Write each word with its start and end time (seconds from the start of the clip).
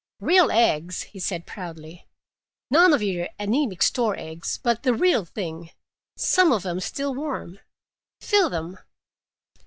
"Real 0.19 0.49
eggs," 0.49 1.03
he 1.03 1.19
said 1.19 1.45
proudly. 1.45 2.07
"None 2.71 2.91
of 2.91 3.03
your 3.03 3.29
anemic 3.39 3.83
store 3.83 4.17
eggs, 4.17 4.57
but 4.57 4.81
the 4.81 4.95
real 4.95 5.25
thing—some 5.25 6.51
of 6.51 6.63
them 6.63 6.79
still 6.79 7.13
warm. 7.13 7.59
Feel 8.19 8.49
them! 8.49 8.79